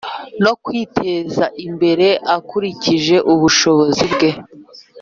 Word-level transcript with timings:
no 0.43 0.53
kwiteza 0.63 1.45
imbere 1.65 2.07
akurikije 2.37 3.15
ubushobozi 3.33 4.03
bwe 4.13 4.29